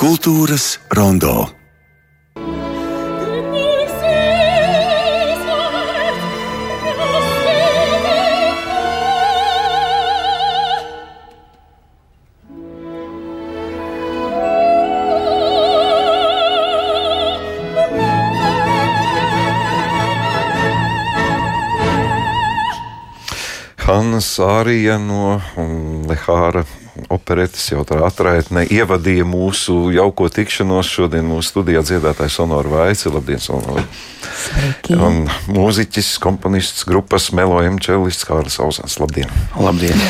[0.00, 1.44] Kultūras rondo.
[23.84, 25.36] Hanna Sārija no
[26.08, 26.64] Lehāra
[27.10, 30.90] operetes jau tā atraitne ievadīja mūsu jauko tikšanos.
[30.90, 33.10] Šodien mūsu studijā dziedātājs Sonora Vaici.
[33.12, 33.84] Labdien, Sonora!
[34.94, 38.98] Un mūziķis, komponists, grupas melojam čelists Kārlis Ausans.
[39.02, 39.30] Labdien!
[39.58, 40.08] Labdien!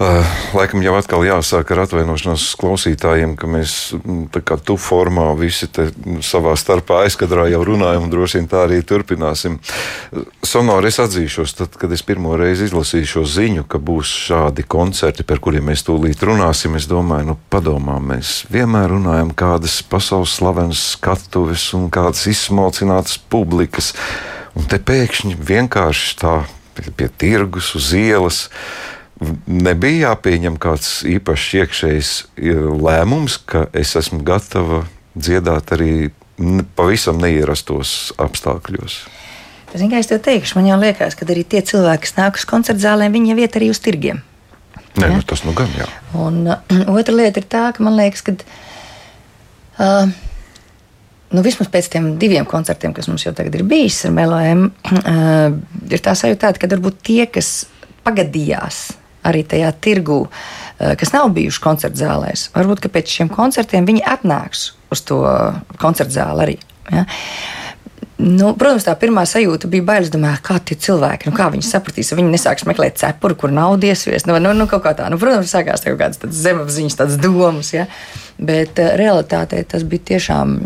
[0.00, 0.24] Uh,
[0.56, 5.66] laikam jau atkal jāsāk ar atvainošanos klausītājiem, ka mēs mm, tā kā tu formā visi
[5.68, 5.90] te
[6.24, 9.58] savā starpā aizkadrā jau runājam, un droši vien tā arī turpināsim.
[10.48, 15.26] Sonori es atzīšos, tad, kad es pirmo reizi izlasīju šo ziņu, ka būs šādi koncerti,
[15.28, 20.86] par kuriem mēs tūlīt runāsim, es domāju, nu padomā, mēs vienmēr runājam kādas pasaules slavenas
[20.96, 23.92] skatuves un kādas izsmalcinātas publikas,
[24.56, 26.34] un te pēkšņi vienkārši tā
[26.80, 28.46] pie, pie tirgus uz ielas
[29.46, 32.10] nebija jāpieņem kāds īpašs iekšējs
[32.82, 34.84] lēmums, ka es esmu gatava
[35.14, 35.94] dziedāt arī
[36.76, 39.02] pavisam neierastos apstākļos.
[39.72, 42.44] Zini, kā es tev teikšu, man jau liekas, ka arī tie cilvēki, kas nāk uz
[42.48, 44.20] koncertu zālēm, viņi jau iet arī uz tirgiem.
[44.98, 45.14] Nē, ja?
[45.14, 45.86] nu, tas nu gan jā.
[46.20, 48.36] Un uh, otra lieta ir tā, ka man liekas, ka.
[49.78, 50.12] Uh,
[51.32, 55.54] Nu, vismaz pēc tam diviem koncertiem, kas mums jau tagad ir bijis ar melojiem, uh,
[55.96, 57.62] ir tā sajūta, ka varbūt tie, kas
[58.04, 58.82] pagadījās
[59.24, 62.50] arī tajā tirgū, eh, kas nav bijuši koncerta zālēs.
[62.54, 65.22] Varbūt pēc šiem koncertiem viņi atnāks uz to
[65.80, 66.56] koncerta zāli arī.
[66.92, 67.06] Ja?
[68.22, 70.10] Nu, protams, tā pirmā sajūta bija bailes.
[70.12, 74.28] Domāju, kā tie cilvēki, nu, kā viņi sapratīs, viņi nesāks meklēt cepuri, kur naudu iesviest.
[74.30, 75.08] Nu, nu, nu, tā.
[75.10, 77.72] nu, protams, sākās kaut kādas zemapziņas, tādas domas.
[77.74, 77.88] Ja?
[78.38, 80.58] Bet uh, realitātē tas bija tiešām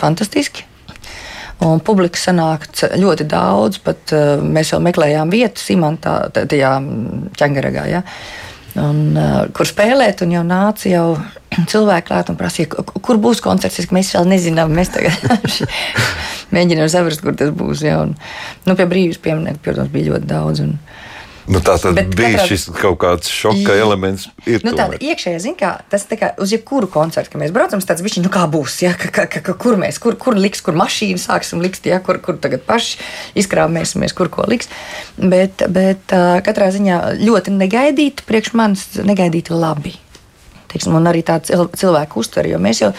[0.00, 0.64] fantastiski.
[1.62, 6.72] Un publikas sanāca ļoti daudz, pat uh, mēs vēl meklējām vietu Simantā, tajā
[7.38, 7.84] ķēngaragā.
[7.90, 8.02] Ja?
[8.82, 11.06] Un, uh, kur spēlēt, un jau nāca jau
[11.72, 13.90] cilvēki klāt un prasīja, kur būs koncerts.
[13.94, 15.22] Mēs vēl nezinām, mēs tagad
[16.56, 17.84] mēģinām saprast, kur tas būs.
[17.86, 18.00] Ja?
[18.06, 18.16] Un,
[18.66, 20.64] nu, pie brīvības pieminiekta, protams, bija ļoti daudz.
[20.64, 20.76] Un,
[21.50, 22.44] Nu, tā tad Bet bija katrā...
[22.52, 24.28] šis kaut kāds šoka elements.
[24.62, 28.30] Nu, tāda iekšējā ziņā, tas kā uz jebkuru koncertu, kad mēs braucam, tas bija, nu,
[28.32, 31.88] kā būs, ja, ka, ka, ka, kur mēs, kur, kur liks, kur mašīnu sāksim likt,
[31.90, 33.00] ja, kur, kur tagad paši
[33.42, 34.70] izkrāpsimies, kur ko liks.
[35.18, 36.14] Bet, bet
[36.46, 39.96] katrā ziņā ļoti negaidīti, priekš manis negaidīti labi.
[40.72, 42.94] Teiksim, un arī tāda cilvēka uztvere, jo mēs jau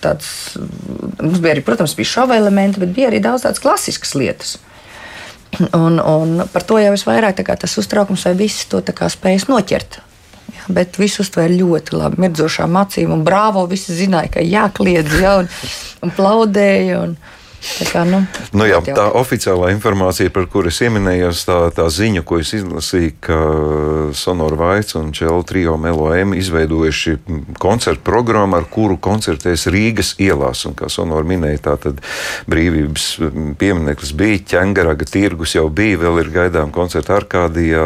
[0.00, 0.30] tāds,
[1.18, 4.58] mums bija arī, protams, bija šova elementi, bet bija arī daudz tādas klasiskas lietas.
[5.76, 10.00] Un, un par to jau es vairāk tas uztraukums vai viss to spējas noķert.
[10.50, 13.66] Jā, bet viss uztvēra ļoti labi, mirdzošām acīm, un brāvo.
[13.70, 15.50] Visi zināja, ka jākliedz, ja, un,
[16.02, 17.02] un plaudēja.
[17.04, 17.14] Un,
[17.60, 18.22] Tā, kā, nu,
[18.56, 23.12] nu, jā, tā oficiālā informācija, par kuru es pieminējos, tā, tā ziņa, ko es izlasīju,
[23.20, 23.40] ka
[24.16, 27.16] Sonora Vaits un Čela Trio Meloēm izveidojuši
[27.60, 30.64] koncertu programmu, ar kuru koncertēs Rīgas ielās.
[30.68, 32.00] Un, kā Sonora minēja, tā tad
[32.50, 33.06] brīvības
[33.60, 37.84] piemineklis bija, ķengaraga tirgus jau bija, vēl ir gaidām koncerta Arkādijā,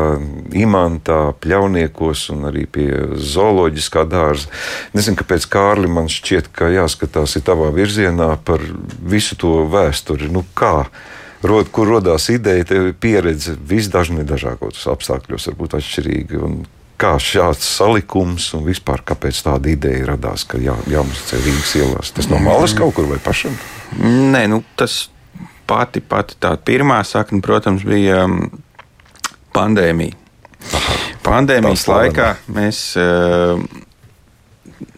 [0.54, 4.50] Imantā, Pļauniekos un arī pie zooloģiskā dārza.
[4.94, 8.62] Nezinu, kāpēc Kārli man šķiet, ka jāskatās ir tavā virzienā par
[9.02, 10.30] visu to vēsturi.
[10.32, 10.86] Nu, kā?
[11.44, 16.40] Rod, kur radās ideja, tev ir pieredze visdažādākos apstākļos, varbūt atšķirīgi.
[16.40, 16.62] Un
[17.00, 22.14] kā šāds salikums un vispār kāpēc tāda ideja radās, ka jā, jāmuzicē Rīgas ielās?
[22.16, 23.56] Tas no malas kaut kur vai pašam?
[24.00, 25.10] Nē, nu, tas
[25.68, 28.46] pati, pati tā pirmā sakne, protams, bija um,
[29.56, 30.20] pandēmija.
[30.74, 33.60] Aha, Pandēmijas laikā mēs uh,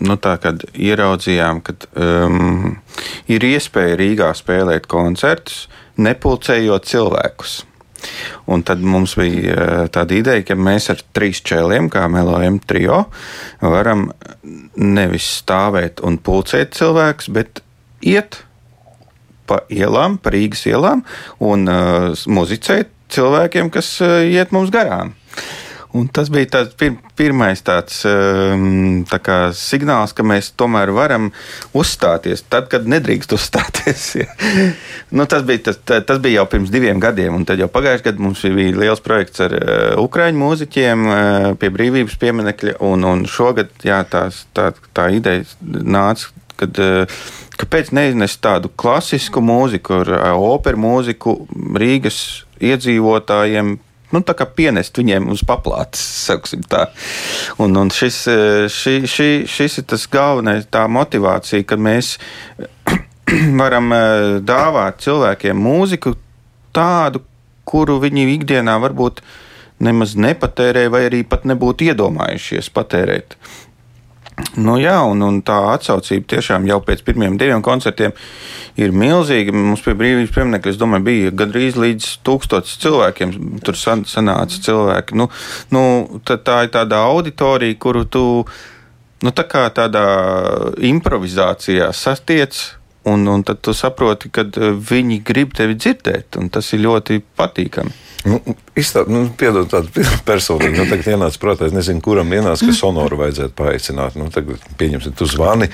[0.07, 0.37] nu, tā,
[0.75, 2.77] ieraudzījām, ka um,
[3.33, 5.67] ir iespēja Rīgā spēlēt koncertus,
[5.97, 7.57] nepulcējot cilvēkus.
[8.53, 13.07] Un tad mums bija uh, tāda ideja, ka mēs ar trīs čēliem, kā melojam trio,
[13.63, 14.11] varam
[14.77, 17.63] nevis stāvēt un pulcēt cilvēkus, bet
[18.05, 18.43] iet
[19.47, 21.03] pa ielām, pa Rīgas ielām
[21.43, 25.15] un uh, muzicēt cilvēkiem, kas uh, iet mums garām.
[25.95, 31.31] Un tas bija tāds pir, pirmais tāds, um, tā kā, signāls, ka mēs tomēr varam
[31.77, 34.09] uzstāties tad, kad nedrīkst uzstāties.
[35.17, 38.27] nu, tas, bija, tas, tas bija jau pirms diviem gadiem, un tad jau pagājušajā gadā
[38.27, 39.69] mums bija liels projekts ar uh,
[40.03, 46.35] ukraiņu mūziķiem uh, pie brīvības pieminekļa, un, un šogad jā, tās, tā, tā ideja nāca.
[46.57, 47.21] Kad, uh,
[47.61, 50.03] kāpēc neiznest tādu klasisku mūziku,
[50.41, 51.35] operu mūziku
[51.77, 52.21] Rīgas
[52.65, 53.77] iedzīvotājiem,
[54.15, 54.23] nu,
[54.59, 56.03] pienest viņiem uz paplātes.
[57.63, 58.21] Un, un šis,
[58.73, 62.17] ši, ši, šis ir tas galvenais, tā motivācija, ka mēs
[63.63, 63.91] varam
[64.47, 66.15] dāvāt cilvēkiem mūziku
[66.77, 67.25] tādu,
[67.67, 69.23] kuru viņi ikdienā varbūt
[69.83, 73.37] nemaz nepatērē, vai arī pat nebūtu iedomājušies patērēt.
[74.37, 78.13] Nu, jā, un, un tā atsaucība tiešām jau pēc pirmiem diviem koncertiem
[78.77, 79.55] ir milzīga.
[79.57, 83.33] Mums pie brīvības pieminiekta, es domāju, bija gandrīz līdz tūkstotis cilvēkiem.
[83.65, 85.17] Tur sanāca cilvēki.
[85.17, 85.31] Nu,
[85.73, 85.83] nu,
[86.29, 88.25] tā, tā ir tāda auditorija, kuru tu
[89.25, 90.05] nu, tā kā tādā
[90.85, 92.61] improvizācijā satiec.
[93.07, 94.43] Un, un tad tu saproti, ka
[94.91, 97.95] viņi grib tevi dzirdēt, un tas ir ļoti patīkami.
[98.27, 98.41] Nu,
[98.75, 103.21] Izstāst, nu, piedod tādu personīgi, nu, tagad ienāca prātā, es nezinu, kuram ienāca, ka sonoru
[103.23, 104.19] vajadzētu paaicināt.
[104.19, 105.71] Nu, tagad, pieņemsim, tu zvani.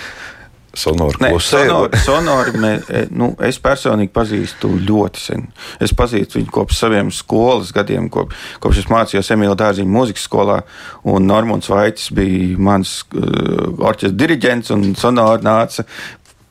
[0.72, 1.66] Sonoru klusē.
[1.66, 5.42] Sonoru, sonoru mē, e, nu, es personīgi pazīstu ļoti sen.
[5.84, 8.32] Es pazīstu viņu kopš saviem skolas gadiem, kop,
[8.62, 10.62] kopš es mācījos Emīļa Dārziņa mūzikas skolā.
[11.04, 15.84] Normons Vaitis bija mans uh, orķestra diriģents, un Sonora nāca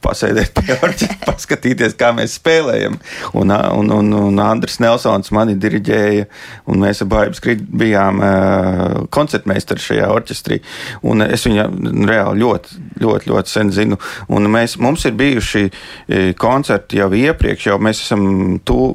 [0.04, 2.98] pasēdēt pie orķestra, paskatīties, kā mēs spēlējam.
[3.38, 6.28] Un, un, un, un Andris Nelsons mani diriģēja,
[6.72, 10.60] un mēs abi bijām uh, koncertmeistari šajā orķestrī.
[11.08, 11.68] Un es viņu
[12.10, 14.00] reāli ļoti, ļoti, ļoti sen zinu.
[14.32, 15.64] Un mēs, mums ir bijuši
[16.42, 18.24] koncerti jau iepriekš, jau mēs esam
[18.68, 18.92] tu,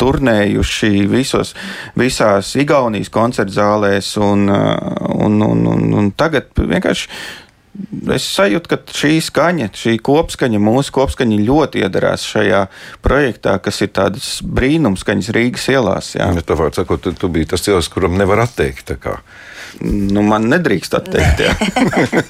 [0.00, 1.54] turnējuši visos,
[1.98, 7.08] visās Igaunijas koncertzālēs, un, un, un, un, un tagad vienkārši
[8.14, 12.64] es sajūtu, ka šī skaņa, šī kopskaņa, mūsu kopskaņa ļoti iedarās šajā
[13.04, 16.12] projektā, kas ir tādas brīnumskaņas Rīgas ielās.
[16.18, 16.28] Jā.
[16.36, 18.92] Ja, tā var sakot, tu, tu biji tas cilvēks, kuram nevar atteikt.
[19.80, 21.40] Nu, man nedrīkst atteikt.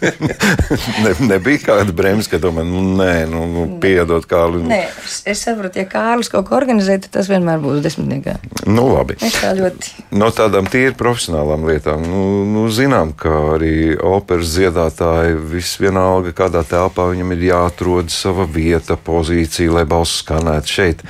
[1.04, 4.62] ne, nebija kāda bremze, ka domā, nu, nē, nu, nu piedod Kārli.
[4.70, 8.36] Nē, es, es saprotu, ja Kārlis kaut ko organizē, tad tas vienmēr būs desmitniekā.
[8.70, 9.18] Nu, labi.
[9.24, 10.06] Es tā ļoti.
[10.20, 16.62] No tādām tīri profesionālām lietām, nu, nu zinām, ka arī operas dziedātāji viss vienalga, kādā
[16.68, 21.02] telpā viņam ir jāatrod sava vieta, pozīcija, lai balss skanētu šeit.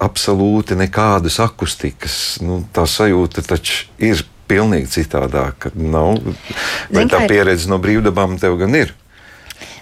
[0.00, 2.14] Absolūti nekādas akustikas.
[2.44, 5.70] Nu, tā sajūta taču ir pilnīgi citādāk.
[5.78, 6.18] Nav.
[6.90, 8.94] Vai Zin, tā pieredze no brīvdabām tev gan ir?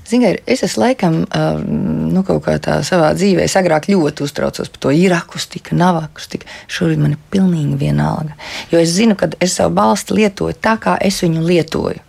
[0.08, 1.16] Ziniet, es esmu laikam
[1.68, 6.48] nu, kaut kā tā savā dzīvē, agrāk ļoti uztraucos par to, ir akustika, nav akustika.
[6.72, 8.36] Šobrīd man ir pilnīgi vienalga.
[8.72, 12.00] Jo es zinu, ka es savu balstu lietoju tā, kā es viņu lietoju.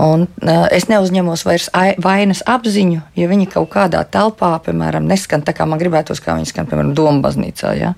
[0.00, 1.68] Un, uh, es neuzņemos vairs
[2.02, 6.52] vainas apziņu, ja viņi kaut kādā telpā, piemēram, neskan tā, kā man gribētos, kā viņi
[6.52, 7.74] skan, piemēram, Doma baznīcā.
[7.78, 7.94] Ja?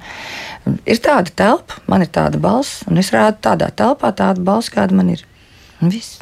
[0.87, 4.97] Ir tāda telpa, man ir tāda balss, un es rādu tādā telpā tādu balss, kāda
[4.99, 5.27] man ir.
[5.83, 6.21] Un viss.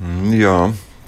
[0.00, 0.60] Mm, jā.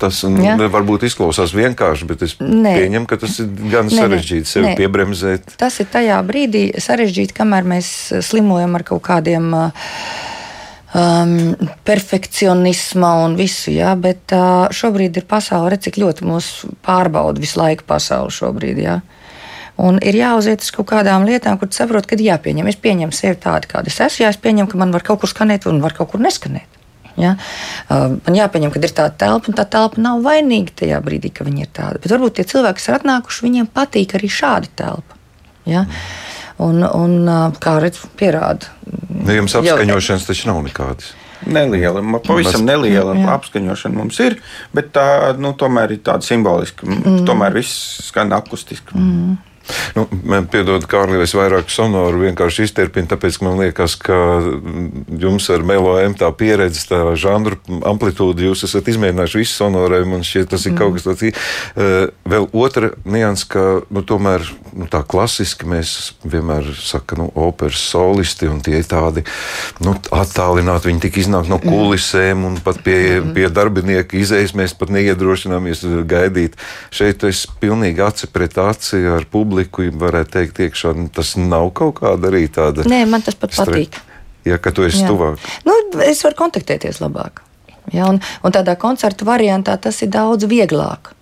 [0.03, 0.57] Tas ja?
[0.59, 2.73] varbūt izklausās vienkārši, bet es nē.
[2.75, 4.75] pieņemu, ka tas ir gan nē, sarežģīti sevi nē.
[4.81, 5.55] piebremzēt.
[5.61, 7.93] Tas ir tajā brīdī sarežģīti, kamēr mēs
[8.27, 9.93] slimojam ar kaut kādiem uh,
[10.95, 11.55] um,
[11.85, 16.51] perfekcionisma un visu, jā, bet uh, šobrīd ir pasaule, redz, cik ļoti mūs
[16.85, 18.83] pārbauda visu laiku pasauli šobrīd.
[18.83, 19.01] Jā.
[19.83, 22.69] Un ir jāuziet uz kaut kādām lietām, kur saprot, ka jāpieņem.
[22.69, 24.27] Es pieņemu sevi tādu, kāda es esmu.
[24.27, 26.69] Jā, es pieņemu, ka man var kaut kur skanēt, un var kaut kur neskanēt.
[27.17, 27.35] Ja?
[27.89, 31.49] Uh, man jāpieņem, ka ir tāda telpa, un tā telpa nav vainīga tajā brīdī, ka
[31.49, 32.03] viņi ir tādi.
[32.05, 35.19] Bet varbūt tie cilvēki, kas ir atnākuši, viņiem patīk arī šāda telpa.
[35.69, 35.85] Ja?
[35.85, 36.32] Mm.
[36.63, 37.33] Un, un
[37.63, 38.71] kā redz, pierāda.
[39.09, 41.13] Nu, jums apskaņošanas taču nav nekādas.
[41.43, 43.25] Neliela, pavisam neliela jā.
[43.35, 44.37] apskaņošana mums ir,
[44.77, 46.87] bet tā nu, tomēr ir tāda simboliska.
[46.87, 47.25] Mm.
[47.27, 48.95] Tomēr viss skan akustiski.
[48.95, 49.41] Mm.
[49.95, 54.17] Nu, man piedod, Kārli, es vairāk sonoru vienkārši izterpinu, tāpēc man liekas, ka
[55.23, 60.51] jums ar melojiem tā pieredze, tā žanru amplitūda, jūs esat izmēģinājuši visu sonorēm, man šķiet,
[60.53, 60.81] tas ir mm.
[60.81, 61.45] kaut kas tāds.
[62.35, 68.49] Vēl otra nians, ka nu, tomēr nu, tā klasiski mēs vienmēr sakam, nu, operas solisti,
[68.51, 69.25] un tie ir tādi
[69.85, 74.93] nu, attālināti, viņi tik iznāk no kulisēm, un pat pie, pie darbinieka izējas mēs pat
[74.95, 76.59] neiedrošināmies gaidīt.
[76.95, 80.95] Šeit es pilnīgi aci pret aci ar publiku varētu teikt, iekšā.
[81.15, 82.87] Tas nav kaut kāda arī tāda.
[82.89, 83.69] Nē, man tas pat stre...
[83.69, 84.01] patīk.
[84.49, 85.11] Ja, ka tu esi Jā.
[85.11, 85.43] tuvāk.
[85.69, 87.45] Nu, es varu kontaktēties labāk.
[87.95, 91.13] Ja, un, un tādā koncertu variantā tas ir daudz vieglāk.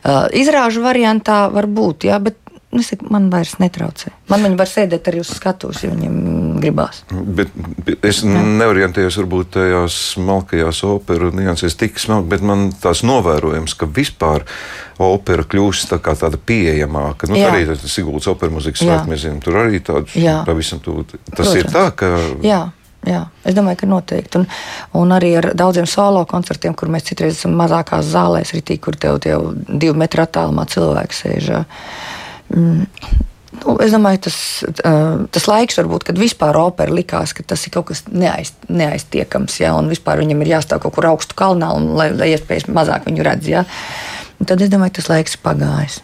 [0.00, 2.38] Uh, izrāžu variantā var būt, jā, bet
[2.70, 4.12] Nu, saku, man vairs netraucē.
[4.30, 7.00] Man viņi var sēdēt arī uz skatuves, ja viņiem gribās.
[7.10, 7.50] Bet,
[7.82, 8.42] bet es Jā.
[8.60, 14.46] neorientējos varbūt tajās smalkajās operas niansēs tik smalki, bet man tās novērojams, ka vispār
[15.02, 17.26] opera kļūst tā kā tāda pieejamāka.
[17.32, 20.14] Nu, arī tas Siguldas opera mūzikas svētki, mēs zinām, tur arī tāds
[20.46, 21.08] pavisam tuvu.
[21.10, 21.56] Tas Protams.
[21.58, 22.12] ir tā, ka.
[22.46, 22.68] Jā.
[23.08, 24.42] Jā, es domāju, ka noteikti.
[24.42, 24.42] Un,
[25.00, 28.98] un arī ar daudziem solo koncertiem, kur mēs citreiz esam mazākās zālēs, arī tī, kur
[29.00, 31.48] tev jau divu metru attālumā cilvēks sēž.
[31.62, 32.18] Uh,
[32.54, 32.86] Mm.
[33.60, 34.36] Nu, es domāju, tas,
[35.34, 39.72] tas laiks, varbūt, kad vispār opera likās, ka tas ir kaut kas neaiz, neaiztiekams, ja,
[39.76, 43.26] un vispār viņam ir jāstāv kaut kur augstu kalnā, un lai, lai iespējas mazāk viņu
[43.26, 43.50] redz.
[43.50, 43.64] Ja.
[44.38, 45.98] Un tad es domāju, tas laiks ir pagājis.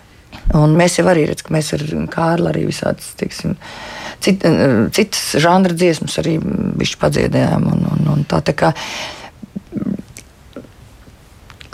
[0.58, 3.56] Un mēs jau arī redzam, ka mēs ar Kārlu arī visādas, teiksim,
[4.22, 4.44] cit,
[4.94, 7.66] citas žanra dziesmas arī bišķi padziedējām.
[7.72, 8.72] Un, un, un tā, tā kā,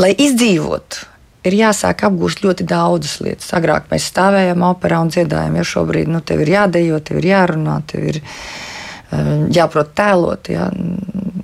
[0.01, 1.09] lai izdzīvotu,
[1.49, 3.53] ir jāsāk apgūst ļoti daudzas lietas.
[3.57, 7.79] Agrāk mēs stāvējām operā un dziedājām, ja šobrīd nu, tev ir jādejo, tev ir jārunā,
[7.91, 10.53] tev ir uh, jāprot tēlot.
[10.55, 10.71] Jā.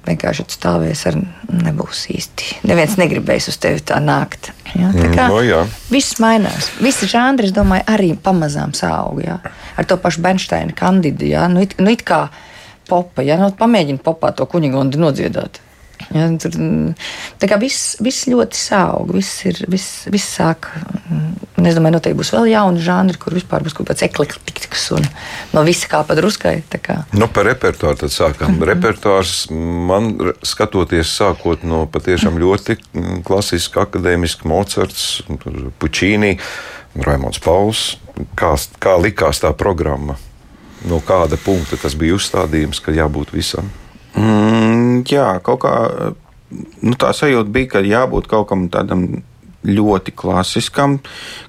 [0.09, 1.19] Vienkārši stāvēs ar
[1.53, 2.63] nebūs īsti.
[2.71, 4.55] Neviens negribēs uz tevi tā nākt.
[4.73, 4.89] Jā.
[4.95, 5.59] Tā kā No, jā.
[5.93, 6.71] viss mainās.
[6.81, 9.21] Visi žanri, es domāju, arī pamazām saug.
[9.21, 9.37] Jā.
[9.77, 11.29] Ar to pašu Bernsteina kandidu.
[11.29, 11.45] Jā.
[11.53, 12.29] Nu, it, nu, it kā
[12.89, 15.61] popa, ja nu, pamēģini popā to kuņģi nodziedāt.
[16.15, 16.95] Ja, tur, mm,
[17.41, 20.71] tā kā viss, viss ļoti saug, viss, ir, viss, viss sāk.
[21.11, 21.29] mm,
[21.67, 25.07] Es domāju, noteikti būs vēl jauni žanri, kur vispār būs kaut kāds eklektikas un
[25.53, 26.63] no visa kā pa druskai.
[26.71, 26.99] tā kā.
[27.13, 28.55] Nu, par repertuāru tad sākām.
[28.55, 28.69] Mm -hmm.
[28.71, 35.23] Repertuārs man skatoties, sākot no patiešām ļoti mm, klasiska, akadēmiska Mocards,
[35.81, 36.39] Puķīnī,
[36.95, 37.99] Raimons Pauls.
[38.37, 40.17] Kā, kā likās tā programma?
[40.89, 43.71] No kāda punkta tas bija uzstādījums, ka jābūt visam?
[44.17, 45.75] Mm, jā, kaut kā
[46.83, 49.09] nu, tā sajūta bija, ka jābūt kaut kam tādam
[49.69, 50.99] ļoti klasiskam,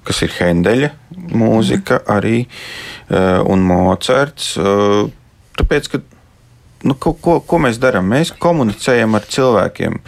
[0.04, 0.90] kas ir Hendeļa
[1.30, 4.56] mūzika arī eh, un Mocards.
[4.58, 5.08] eh,
[5.60, 6.00] Tāpēc, ka
[6.88, 8.08] nu, ko, ko, ko mēs darām?
[8.12, 10.00] Mēs komunicējam ar cilvēkiem.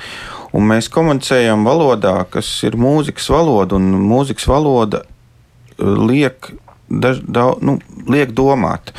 [0.55, 6.51] Un mēs komunicējam valodā, kas ir mūzikas valoda, un mūzikas valoda eh, liek,
[6.89, 7.79] daž, da, nu,
[8.11, 8.95] liek domāt.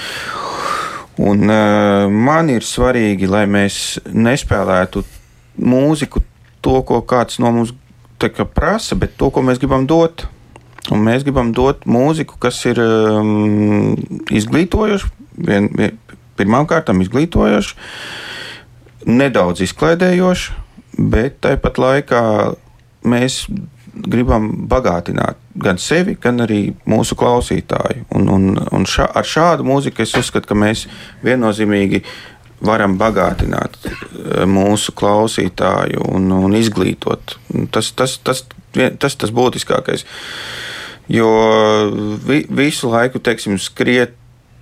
[1.22, 5.04] Un, uh, man ir svarīgi, lai mēs nespēlētu
[5.62, 6.22] mūziku,
[6.64, 7.74] to, ko kāds no mums
[8.22, 10.26] kā prasa, bet to, ko mēs gribam dot.
[10.90, 13.94] Un mēs gribam dot mūziku, kas ir um,
[14.34, 15.10] izglītojoša,
[15.46, 15.98] vien, vien,
[16.38, 17.76] pirmkārt, izglītojoša,
[19.06, 20.58] nedaudz izklaidējoša,
[21.12, 22.22] bet tāpat laikā
[23.06, 23.44] mēs
[23.92, 28.06] gribam bagātināt gan sevi, gan arī mūsu klausītāju.
[28.16, 30.86] Un, un, un šā, ar šādu mūziku es uzskatu, ka mēs
[31.24, 32.02] viennozīmīgi
[32.64, 37.36] varam bagātināt eh, mūsu klausītāju un, un izglītot.
[37.74, 40.06] Tas tas, tas, tas tas būtiskākais.
[41.12, 41.28] Jo
[42.24, 44.14] vi, visu laiku, teiksim, skriet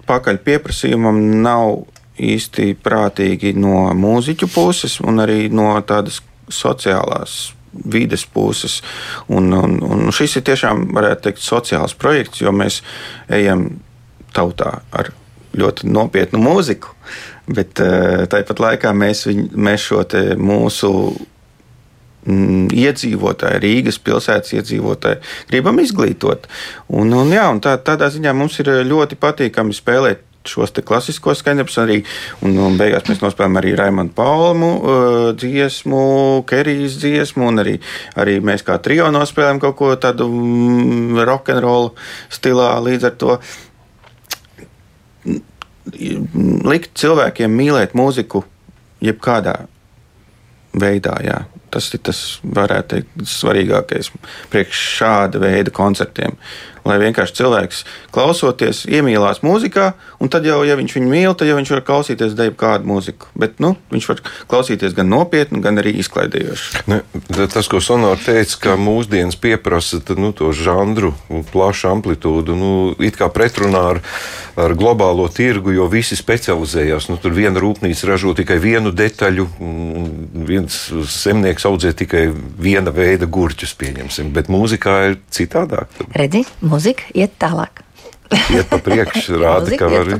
[0.08, 1.84] pakaļ pieprasījumam nav
[2.20, 6.18] īsti prātīgi no mūziķu puses un arī no tādas
[6.50, 8.80] sociālās vides puses.
[9.28, 12.80] Un, un, un šis ir tiešām, varētu teikt, sociāls projekts, jo mēs
[13.32, 13.68] ejam
[14.36, 15.12] tautā ar
[15.58, 16.94] ļoti nopietnu mūziku,
[17.50, 20.04] bet eh, tāpat laikā mēs, viņ, mēs šo
[20.38, 20.90] mūsu
[22.26, 26.46] mm, iedzīvotāji, Rīgas pilsētas iedzīvotāji, gribam izglītot.
[26.88, 31.76] Un, un, jā, un tā, tādā ziņā mums ir ļoti patīkami spēlēt šos klasiskos skaņdarbus
[32.46, 36.04] un, un beigās mēs nospēlējam arī Raimondu Palmu uh, dziesmu,
[36.48, 37.76] Kerijas dziesmu, un arī,
[38.16, 41.92] arī mēs kā trio nospēlējam kaut ko tādu mm, rock'n'roll
[42.32, 43.40] stilā līdz ar to
[46.70, 48.44] likt cilvēkiem mīlēt mūziku
[49.04, 49.56] jebkādā
[50.76, 51.16] veidā.
[51.24, 51.40] Jā.
[51.70, 54.10] Tas ir tas, varētu teikt, svarīgākais
[54.50, 56.34] priekš šāda veida koncertiem.
[56.86, 57.82] Lai vienkārši cilvēks
[58.14, 62.36] klausoties, iemīlās mūzikā, un tad jau, ja viņš viņu mīl, tad jau viņš var klausīties
[62.38, 63.28] deju kādu mūziku.
[63.38, 66.84] Bet nu, viņš var klausīties gan nopietni, gan arī izklaidējoši.
[66.90, 67.02] Ne,
[67.52, 71.12] tas, ko Sonora teica, ka mūsdienas pieprasa tad, nu, to žanru,
[71.52, 72.72] plašu amplitūdu, nu,
[73.04, 74.02] it kā pretrunā ar,
[74.60, 77.10] ar globālo tirgu, jo visi specializējās.
[77.12, 82.26] Nu, tur viena rūpnīca ražo tikai vienu detaļu, un viens zemnieks audzē tikai
[82.60, 84.32] viena veida gurķus, pieņemsim.
[84.36, 86.00] Bet mūzikā ir citādāk.
[86.16, 87.82] Redzi, mūzika iet tālāk.
[88.54, 90.14] iet pa priekšu, rāda, ka var.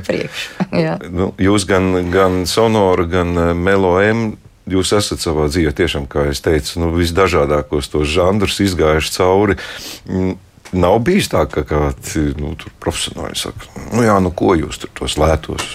[0.75, 0.95] Jā.
[1.09, 4.31] Nu, jūs gan, gan Sonora, gan eh, Meloem.
[4.71, 9.57] Jūs esat savā dzīvē, tiešām, kā jau teicu, nu, visdažādākos tos žanrus izgājuši cauri.
[10.05, 10.37] Mm,
[10.71, 14.91] Nav bijis tā, ka kādi nu, tur profesionāļi saka, nu jā, nu ko jūs tur
[14.95, 15.65] tos lētos.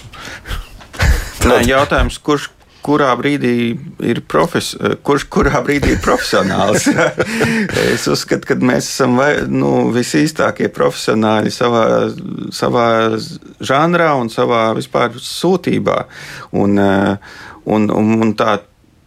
[1.44, 2.46] Nē, jautājums, kurš
[2.86, 3.54] kurā brīdī
[4.06, 4.72] ir, profes,
[5.06, 6.86] kurš, kurā brīdī ir profesionāls?
[7.94, 11.84] es uzskatu, ka mēs esam vai, nu, visīstākie profesionāļi savā,
[12.54, 12.86] savā
[13.58, 15.98] žanrā un savā vispār sūtībā.
[16.62, 18.58] Un, eh, un, un, un tā,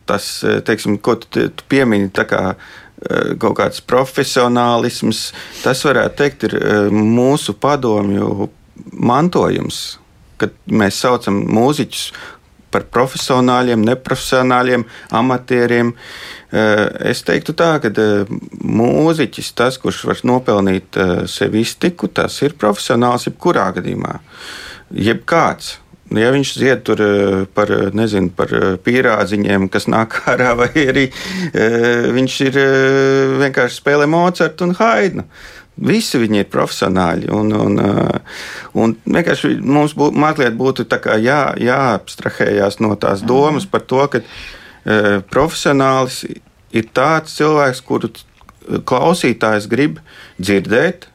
[0.09, 5.29] tas, eh, teiksim, ko tu, tu piemini, kā eh, kaut kāds profesionālisms,
[5.63, 8.49] tas varētu teikt, ir eh, mūsu padomju
[8.95, 9.99] mantojums,
[10.39, 12.09] kad mēs saucam mūziķus
[12.71, 14.85] par profesionāļiem, neprofesionāļiem,
[15.19, 15.91] amatieriem.
[17.09, 17.91] Es teiktu tā, ka
[18.63, 20.97] mūziķis, tas, kurš var nopelnīt
[21.29, 24.17] sev iztiku, tas ir profesionāls jebkurā gadījumā.
[24.89, 25.77] Jebkāds.
[26.17, 27.01] Ja viņš zied tur
[27.53, 28.49] par, nezinu, par
[28.81, 31.05] pīrādziņiem, kas nāk ārā, vai arī
[32.17, 32.59] viņš ir
[33.43, 35.27] vienkārši spēlē Mocartu un Haidnu.
[35.79, 37.29] Visi viņi ir profesionāļi.
[37.35, 38.39] Un, un, uh,
[38.79, 40.85] un vienkārši mums bū, mazliet būtu
[41.23, 46.25] jā, jāabstrahējās no tās domas par to, ka uh, profesionālis
[46.71, 48.11] ir tāds cilvēks, kuru
[48.85, 50.01] klausītājs grib
[50.39, 51.07] dzirdēt.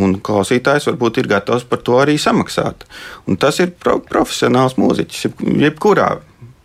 [0.00, 2.82] Un klausītājs varbūt ir gatavs par to arī samaksāt.
[3.30, 5.28] Un tas ir pro profesionāls mūziķis,
[5.60, 6.08] jebkurā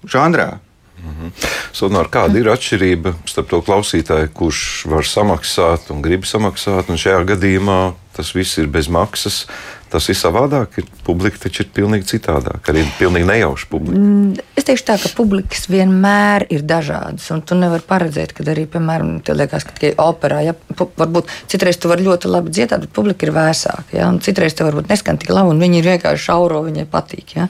[0.10, 0.56] žanrā.
[1.00, 1.32] Mhm.
[1.76, 7.24] Sonār, kāda ir atšķirība starp to klausītāju, kurš var samaksāt un grib samaksāt, un šajā
[7.34, 7.80] gadījumā
[8.18, 9.46] tas viss ir bez maksas,
[9.92, 10.80] tas ir savādāk.
[10.82, 14.00] Ir, publika taču ir pilnīgi citādāk, arī pilnīgi nejauša publika.
[14.00, 18.66] Mm, es teikšu tā, ka publikas vienmēr ir dažādas, un tu nevari paredzēt, kad arī,
[18.70, 22.94] piemēram, te liekas, ka tikai operā, ja, varbūt citreiz tu vari ļoti labi dziedāt, bet
[22.96, 26.28] publika ir vēsāka, ja, un citreiz te varbūt neskan tik labi, un viņi ir vienkārši
[26.30, 27.48] šauro, viņai patīk, ja.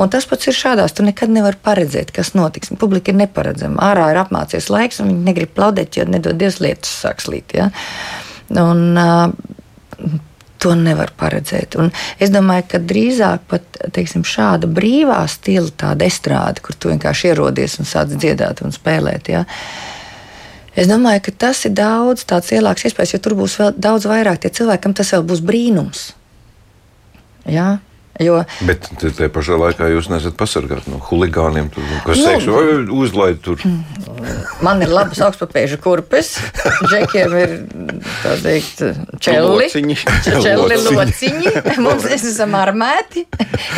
[0.00, 2.72] Un tas pats ir šādās, tu nekad nevari paredzēt, kas notiks.
[2.80, 3.80] Publika ir neparedzama.
[3.92, 7.70] Ārā ir apmācies laiks, un viņi negrib plaudēt, jo nedod Dievs lietas sāk slīt, ja.
[8.52, 10.20] Un, uh,
[10.62, 11.76] to nevar paredzēt.
[11.80, 11.90] Un
[12.22, 17.78] es domāju, ka drīzāk pat teiksim, šāda brīvā stila, tāda estrāde, kur tu vienkārši ierodies
[17.82, 19.32] un sāc dziedāt un spēlēt.
[19.32, 19.44] Ja?
[20.78, 24.44] Es domāju, ka tas ir daudz tāds lielāks iespējas, jo tur būs vēl daudz vairāk
[24.44, 26.10] tie cilvēki, kam tas vēl būs brīnums.
[27.50, 27.80] Ja?
[28.20, 31.70] Jo, Bet tajā pašā laikā jūs nesat pasargāti no huligāniem.
[31.72, 33.62] Tur, kas nu, teiks, uzlaid tur?
[34.66, 36.34] Man ir labas augstpapēža kurpes,
[36.90, 37.54] džekiem ir
[38.44, 38.82] teikt,
[39.22, 39.96] čelli, lociņi.
[40.28, 41.54] čelli lociņi.
[41.80, 43.24] Mums esam armēti.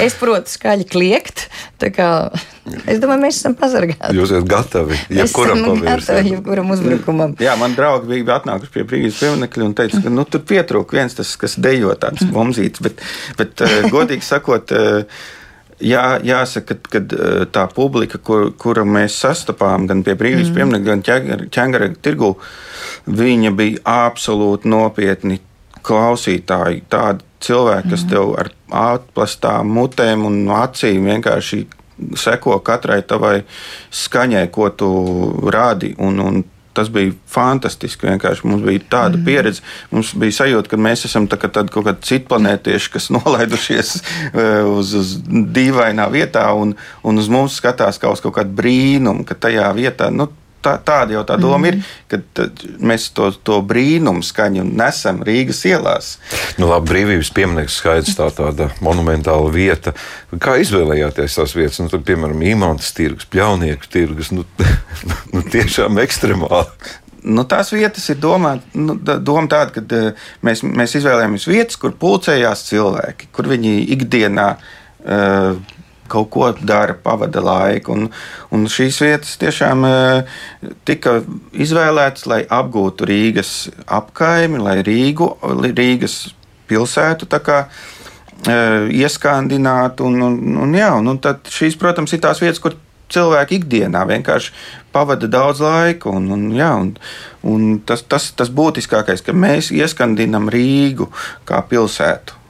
[0.03, 1.47] Es protu skaļi kliegt.
[1.85, 4.17] Es domāju, mēs esam pasargāti.
[4.17, 6.29] Jūs esat gatavi jebkuram pavērstam.
[6.31, 7.35] Jebkuram uzbrukumam.
[7.43, 11.17] Jā, man draugi bija atnākuši pie brīvības pieminekļa un teica, ka nu, tur pietrūk viens
[11.19, 13.05] tas, kas dejo tāds bombzīts, bet,
[13.37, 15.25] bet uh, godīgi sakot, uh,
[15.83, 17.01] Jā, jāsaka, ka
[17.51, 20.55] tā publika, kur, kuru mēs sastapām gan pie brīvības mm.
[20.55, 22.31] pieminiekta, gan ķēngara tirgu,
[23.11, 25.41] viņa bija absolūti nopietni
[25.85, 26.85] klausītāji.
[26.93, 28.13] Tādi cilvēki, kas mm.
[28.13, 28.53] tev ar
[28.85, 31.65] atplastām mutēm un acīm vienkārši
[32.19, 33.41] seko katrai tavai
[33.95, 34.91] skaņai, ko tu
[35.53, 35.93] rādi.
[35.99, 36.43] Un, un
[36.75, 38.09] tas bija fantastiski.
[38.11, 39.25] Vienkārši mums bija tāda mm.
[39.27, 39.65] pieredze.
[39.95, 44.95] Mums bija sajūta, ka mēs esam tā, tādi kaut kādi citplanētieši, kas nolaidušies eh, uz,
[45.01, 49.71] uz dīvainā vietā un, un uz mums skatās kā uz kaut kādu brīnumu, ka tajā
[49.77, 50.11] vietā.
[50.15, 50.29] Nu,
[50.65, 51.71] tā, tāda jau tā doma mm.
[51.71, 52.49] ir, ka
[52.85, 56.11] mēs to, to brīnumu skaņu nesam Rīgas ielās.
[56.59, 59.95] Nu, labi, brīvības pieminiekts skaidrs, tā tāda monumentāla vieta.
[60.43, 61.81] Kā izvēlējāties tās vietas?
[61.85, 64.47] Nu, tad, piemēram, īmantas tirgus, pļaunieku tirgus, nu,
[65.35, 66.95] nu tiešām ekstremāli.
[67.25, 71.95] Nu, tās vietas ir domāta nu, doma tāda, ka uh, mēs, mēs izvēlējāmies vietas, kur
[71.97, 75.55] pulcējās cilvēki, kur viņi ikdienā uh,
[76.09, 77.97] kaut ko dara, pavada laiku.
[77.97, 78.09] Un,
[78.55, 80.39] un šīs vietas tiešām eh,
[80.89, 81.19] tika
[81.53, 83.55] izvēlētas, lai apgūtu Rīgas
[83.87, 85.31] apkaimi, lai Rīgu,
[85.65, 86.19] Rīgas
[86.71, 87.65] pilsētu kā,
[88.49, 90.09] eh, ieskandinātu.
[90.11, 92.77] Un, un, un, jā, un, un tad šīs, protams, ir tās vietas, kur
[93.15, 94.53] cilvēki ikdienā vienkārši
[94.95, 96.13] pavada daudz laika.
[96.13, 96.95] Un, un, jā, un,
[97.47, 101.11] un tas, tas, tas būtiskākais, ka mēs ieskandinām Rīgu
[101.49, 102.41] kā pilsētu.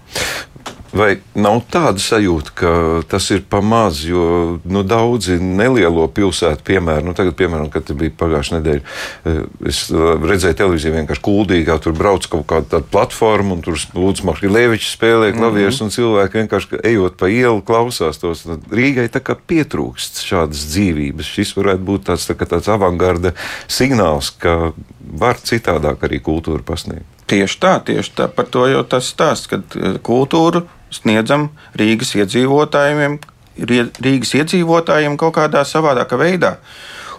[0.94, 2.72] Vai nav tāda sajūta, ka
[3.11, 4.24] tas ir pamazs, jo
[4.62, 8.85] nu, daudzi nelielo pilsētu piemēru, nu, tagad, piemēram, kad bija pagājušā nedēļa,
[9.26, 13.80] eh, es eh, redzēju televīziju vienkārši kuldīgā, tur brauc kaut kāda tāda platforma, un tur
[13.94, 15.90] Lūdzu Markļievičs spēlē klavierus, mm -hmm.
[15.90, 18.44] un cilvēki vienkārši ejot pa ielu klausās tos.
[18.70, 21.26] Rīgai tā kā pietrūkst šādas dzīvības.
[21.26, 23.35] Šis varētu būt tāds, tā tāds avangarda
[23.66, 24.72] signāls, ka
[25.18, 27.11] var citādāk arī kultūru pasniegt.
[27.31, 28.27] Tieši tā, tieši tā.
[28.29, 33.17] Par to jau tas stāsts, ka eh, kultūru sniedzam Rīgas iedzīvotājiem,
[33.65, 36.59] Rīgas iedzīvotājiem kaut kādā savādākā veidā.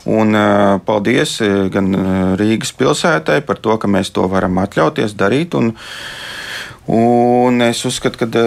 [0.06, 1.40] Un, uh, paldies
[1.74, 1.88] gan
[2.38, 5.56] Rīgas pilsētai par to, ka mēs to varam atļauties darīt.
[5.58, 5.72] Un,
[6.94, 8.44] un es uzskatu, ka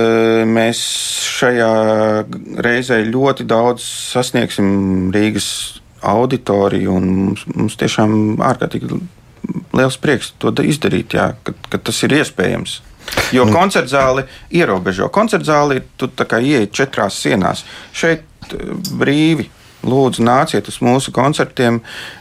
[0.47, 0.85] mēs
[1.41, 1.73] šajā
[2.63, 3.83] reizē ļoti daudz
[4.15, 5.49] sasniegsim Rīgas
[6.07, 7.01] auditoriju.
[7.03, 9.01] Mums, mums tiešām ārkārtīgi
[9.73, 12.81] liels prieks to izdarīt, jā, ka, ka tas ir iespējams.
[13.33, 13.53] Jo nu.
[13.57, 15.09] koncerta zāli ierobežo.
[15.09, 17.65] Koncerta zāli tu ieej četrās sienās.
[17.93, 19.49] Šeit eh, brīvi.
[19.87, 21.77] lūdzu, nāciet uz mūsu koncertiem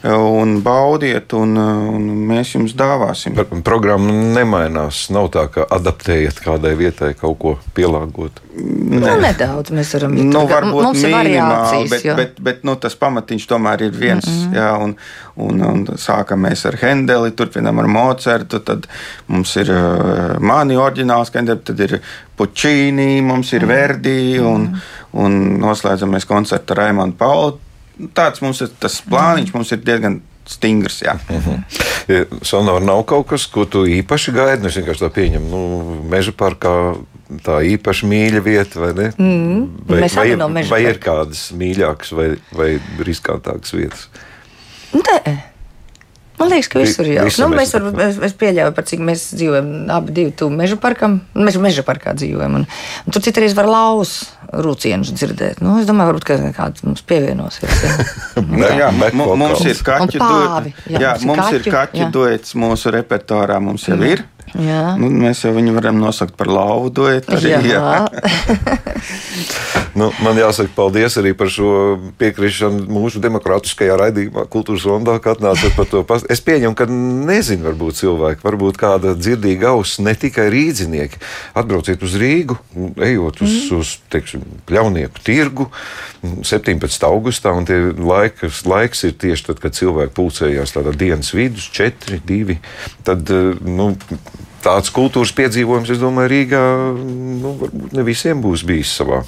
[0.06, 3.38] un baudiet, un, un mēs jums dāvāsim.
[3.66, 5.08] Programma nemainās.
[5.14, 8.44] Nav tā, ka adaptējiet kādai vietai kaut ko pielāgot.
[8.58, 13.50] Nu, nedaudz mēs varam nu, tur- varbūt minimāli, bet, jo- bet, bet nu, tas pamatiņš
[13.50, 14.26] tomēr ir viens.
[14.26, 14.56] Mm -hmm.
[14.58, 14.96] jā, un,
[15.44, 18.88] un, un sākam mēs ar Hendeli, turpinām ar Mocertu, tad
[19.32, 22.00] mums ir uh, mani oriģināls tad ir
[22.38, 24.70] Pučīni, mums ir Verdi un,
[25.18, 27.60] un noslēdzam mēs koncertu ar Raimondu Paulu.
[28.14, 31.02] Tāds mums ir tas plāniņš, mums ir diezgan stingrs.
[31.02, 31.18] Jā.
[32.08, 34.64] Ja Sonora nav kaut kas, ko tu īpaši gaidi.
[34.64, 36.72] Nu, Es vienkārši tā pieņemu, nu, meža parkā
[37.44, 39.10] tā īpaši mīļa vieta, vai ne?
[39.18, 42.70] Mm, vai, mēs vai, no meža vai ir kādas mīļākas vai, vai
[43.04, 44.08] riskantākas vietas?
[44.96, 45.38] Nē.
[46.38, 47.96] Man liekas, ka visur jau Visur nu, mēs varam.
[48.06, 51.16] Es, es pieļauju, par cik mēs dzīvojam, abi divi tuvu meža parkam.
[51.34, 52.60] Mēs meža parkā dzīvojam.
[52.60, 54.14] Un, un tur citreiz var laus
[54.54, 55.64] rūcienus dzirdēt.
[55.66, 57.82] Nu, es domāju, varbūt ka kāds mums pievienosies.
[58.38, 58.38] jā.
[58.38, 60.86] Jā, jā, mu- mums ir kaķu duets.
[60.94, 63.58] jā, mums ir ir kaķu, duets mūsu repertuārā.
[63.64, 64.22] Mums jau ir.
[64.22, 64.37] Jā.
[64.98, 67.36] Nu, mēs jau viņu varam nosaukt par lauvu duetu.
[67.36, 67.62] Arī, jā.
[67.68, 68.78] Jā.
[69.98, 75.74] Nu, man jāsaka paldies arī par šo piekrišanu mūsu demokrātiskajā raidījumā, kultūras rondā, ka atnācāt
[75.74, 76.04] par to.
[76.06, 81.18] pas- Es pieņemu, ka nezinu, varbūt cilvēki, varbūt kāda dzirdīga auss, ne tikai rīznieki.
[81.58, 82.60] Atbrauciet uz Rīgu,
[83.02, 83.80] ejot uz, mm.
[83.80, 85.68] uz teiksim, pļaunieku tirgu
[86.22, 87.04] 17.
[87.08, 92.22] augustā, un tie laiks, laiks ir tieši tad, kad cilvēki pulcējās tādā dienas vidus, 4,
[92.28, 92.58] 2.
[93.08, 93.96] Tad, eh, nu,
[94.68, 96.62] Tāds kultūras piedzīvojums, es domāju, Rīgā
[96.98, 99.22] nu, varbūt ne visiem būs bijis savā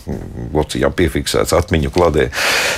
[0.51, 2.25] locijā piefiksēts atmiņu kladē.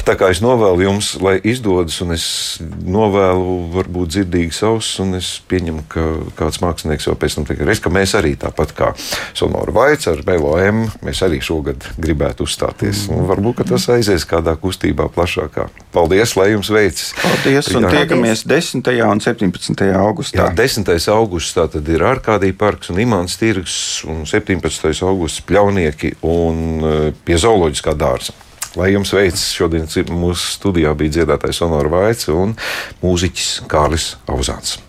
[0.06, 2.26] Tā kā es novēlu jums, lai izdodas, un es
[2.62, 6.06] novēlu, varbūt dzirdīgas ausis, un es pieņemu, ka
[6.38, 8.92] kāds mākslinieks jau pēc tam teiks, reiz, ka mēs arī tāpat kā
[9.34, 13.08] Sonora Vaits ar Melo M, mēs arī šogad gribētu uzstāties.
[13.10, 15.66] Un varbūt, ka tas aizies kādā kustībā plašākā.
[15.96, 17.10] Paldies, lai jums veicas!
[17.24, 17.96] Paldies, un Jā.
[17.98, 18.86] tiekamies 10.
[19.10, 19.90] un 17.
[19.98, 20.46] augustā.
[20.46, 20.94] Jā, 10.
[21.18, 22.06] augusts tā tad ir
[22.52, 25.04] Arkādija parks un Imants Tirgs, un 17.
[25.06, 28.34] augusts pļaunieki un eh, pie zooloģiskā dārza.
[28.76, 32.56] Lai jums veicas, šodien mūsu studijā bija dziedātājs Sonora Vaits un
[33.02, 34.80] mūziķis Kārlis Auzāns.